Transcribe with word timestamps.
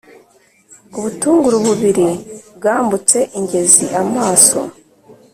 Ubutunguru 0.97 1.57
bubiri 1.65 2.07
bwambutse 2.57 3.17
ingezi-Amaso. 3.39 4.59